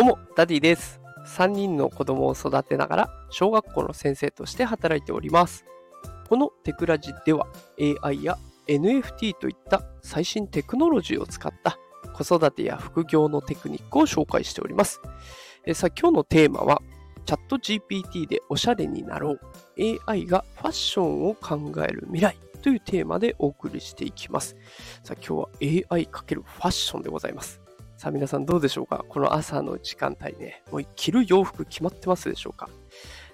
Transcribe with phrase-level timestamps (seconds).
[0.00, 0.98] どうも、ダディです。
[1.26, 5.66] 3人の子供を育てながら、小学校の先生として働いております。
[6.26, 7.46] このテクラジでは、
[8.02, 11.78] AI や NFT といった最新テクノロジーを使った
[12.14, 15.02] 子育てや副業のテクニックを紹介しております。
[15.66, 16.80] えさあ今日のテーマは、
[17.26, 19.40] ChatGPT でおしゃれになろう。
[20.08, 24.56] AI がファッションを考える未来というテーマでお送りしていきます。
[25.04, 26.08] さあ今日は AI×
[26.42, 27.60] ファッションでございます。
[28.00, 29.04] さあ皆さんどうでしょうか？
[29.10, 32.70] この朝の時間帯ね、もう着る洋服決まってますでしょうか、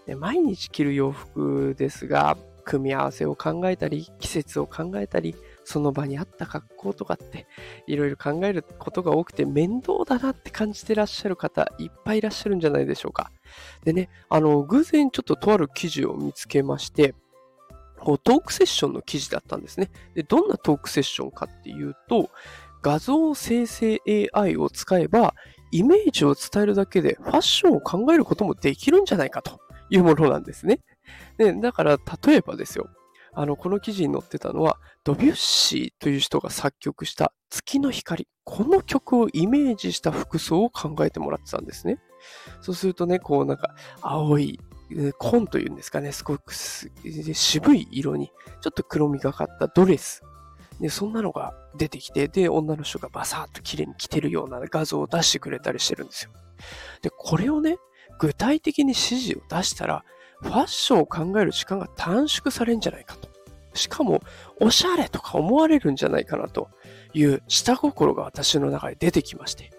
[0.09, 7.47] ね、毎日着る洋服ですが、組み合わせを考えたり、季節を考えたり、その場に合った格好とかって、
[7.87, 13.30] いろいろ考えることが多くて面倒だなって感じてらっしゃる方、いっぱいいらっしゃるんじゃないでしょうか？
[13.84, 17.14] でね、あの、偶然ちょっととある記事を見つけまして、
[17.98, 19.91] トークセッションの記事だったんですね。
[20.14, 22.30] で、どんなトークセッションかっていうと、
[22.82, 24.00] 画像生成
[24.32, 25.34] AI を使えば、
[25.72, 29.60] イメージを伝えるだけでファッションを考えることもできるんじゃないかと
[29.91, 30.80] いうものなんですね。
[31.38, 32.88] でだから、例えばですよ。
[33.38, 38.27] あの、この記事に載ってたのは、ドビュッシーという人が作曲した月の光。
[38.44, 41.98] この曲をイメージした服装を考えてもらってたんですね。
[42.62, 44.58] そうするとね、こうなんか、青い、
[45.18, 50.22] 紺というんですかね、すごく渋い色に、ちょっと黒みがかったドレス。
[50.80, 56.30] で、そんなのが出てきて、で、女の人がバサーッと綺麗に着てるような画像を出してくれたりしてるんですよ。
[57.02, 57.77] で、これをね、
[58.18, 60.05] 具体的に指示を出したら、
[60.41, 63.28] ファッションを考える時間が短縮されるんじゃないかと。
[63.74, 64.22] しかも、
[64.60, 66.68] おしゃれとか思われるんじゃないかなと
[67.12, 69.70] いう下心が私の中で出てきまして、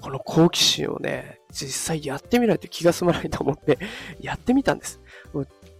[0.00, 3.78] この好奇心をね、実際やってみないと気が済まないと思って、
[4.20, 5.00] やってみたんです。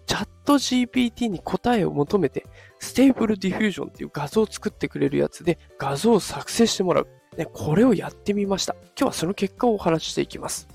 [0.07, 2.47] チャット GPT に答えを求めて、
[2.79, 7.09] Stable Diffusion っていう画像を作ってくれるやつで画像を作成してもらう。
[7.37, 8.75] ね、これをやってみました。
[8.75, 10.69] 今日はその結果をお話ししていきます。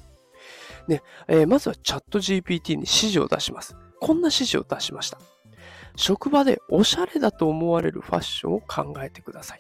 [0.88, 3.76] ねえー、まずはチャット GPT に指示を出します。
[4.02, 5.20] こんな指示を出しました。
[5.96, 9.60] 職場でおしゃれだと思われるファッションを考えてください。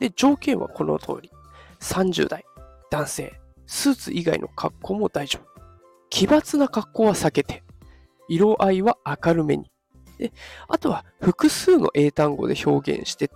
[0.00, 1.30] で、条件はこの通り。
[1.80, 2.44] 30代、
[2.90, 5.62] 男性、スーツ以外の格好も大丈夫。
[6.10, 7.62] 奇抜な格好は避けて、
[8.28, 9.70] 色合いは明るめに。
[10.18, 10.32] で、
[10.68, 13.30] あとは複数の英単語で表現して、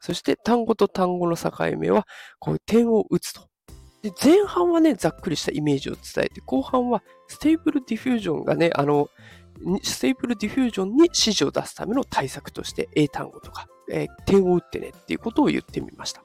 [0.00, 2.06] そして単語と単語の境目は
[2.38, 3.48] こう点を打つと。
[4.02, 9.08] で前半はね、ざっくりしたイメージを伝えて、後半は Stable Diffusion がね、あの、
[9.82, 16.22] Stable Diffusion に指示を出すための対策として英単語とか、えー、点を打ってねっていうことを言ってみました。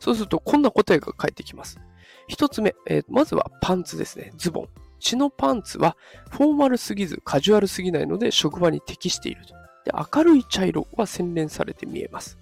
[0.00, 1.78] そうするとこんな答えが返ってきます。
[2.26, 4.32] 一つ目、えー、まずはパンツですね。
[4.36, 4.68] ズボン。
[5.04, 5.96] 血のパンツは
[6.30, 9.54] フォーマルすぎずカジュアルすぎないので職場に適していると。
[9.84, 12.38] で明るい茶色は洗練されて見えます。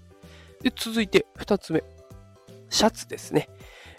[0.61, 1.83] で続いて2つ目。
[2.69, 3.49] シャツですね。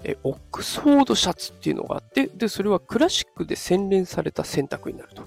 [0.02, 5.22] えオックスフォードシャツっていうのがあって、で、それはクラシックで洗練された選択になると。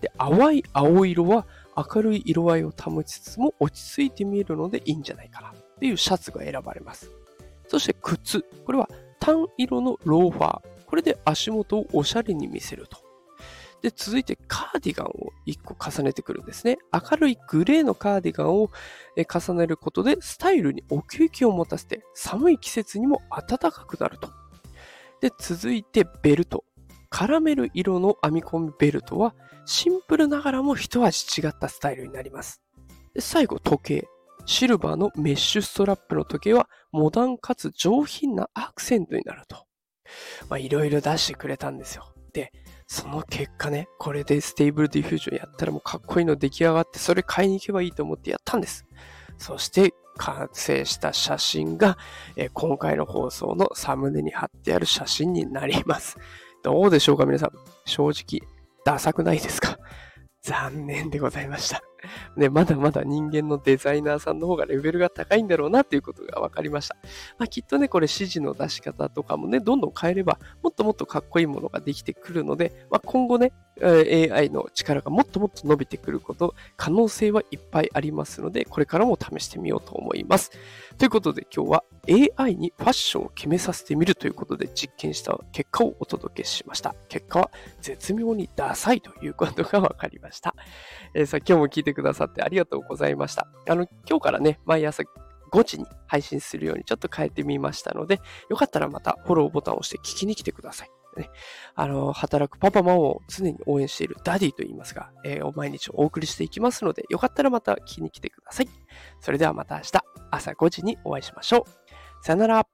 [0.00, 7.10] で、淡い青色は明るい色合いを保ちつつも落ち着いて見えるのでいいんじゃないかなっていうシャツが選ばれます。
[7.68, 8.44] そして靴。
[8.64, 8.88] これは
[9.18, 10.71] 単色のローファー。
[10.92, 12.98] これで足元をおしゃれに見せると。
[13.80, 16.76] で、続いてカーディガンを1個重ねてくるんですね。
[16.92, 18.68] 明るいグレーのカーディガンを
[19.16, 24.28] 重ねることでスタイルに奥行きを持たせて寒い季節にも暖かくなると。
[25.22, 26.66] で、続いてベルト。
[27.08, 32.60] カラメル色の編み込みベルトはシンプルながらも一味違ったスタイルになります。
[33.14, 34.08] で最後、時計。
[34.44, 39.64] シルバーのメッシュストラップの時計はモダンかつ上品なアクセントになると。
[40.48, 42.12] まあ、いろいろ出してくれたんですよ。
[42.32, 42.52] で、
[42.86, 48.84] その結果ね、これで Stable Diffusion やったらもうかっこいいの出来上がって、それ買いに行けばいいと思ってやったんです。
[49.38, 51.96] そして完成した写真が、
[52.36, 56.16] え今回の放送のサムネに貼ってある写真になります。
[56.62, 57.50] どうでしょうか皆さん。
[57.86, 58.46] 正直、
[58.84, 59.78] ダサくないですか？
[60.42, 61.82] 残念でございました。
[62.36, 66.96] ね、まだまだ人間のデザイナーさんの方がレベルが高いんだろうなということが分かりました。
[67.38, 80.50] まあ、きっとね、これ指示の出し方とかもね、どんどん変えれば、もっともっとかっこいいものができてくるので、まあ、今後ね、AI の力がもっともっと伸びてくること、可能性はいっぱいありますので、これからも試してみようと思います。
[80.98, 81.84] ということで今日は
[82.38, 86.94] AI にファッションを決めさせてみるということで実験した結果をお届けしました。
[87.08, 90.54] 結果は絶妙にダサいということが分かりました。
[91.14, 93.48] えー、さあ今日も聞いてくださってありがとうございました。
[93.68, 95.02] あの、今日からね、毎朝
[95.52, 100.90] 5時に配信するようにちょっと変えてみましたので、よかったらまたフォローボタンを押して聞きに来てください。
[101.16, 101.30] ね、
[101.74, 108.68] あの、働くパパママを常に応援しているダディと言いますが、えー、毎日お送りしていきますので、よかったらまた聞きに来てください。
[109.20, 109.90] それではまた明日
[110.30, 112.24] 朝5時にお会いしましょう。
[112.24, 112.71] さよなら。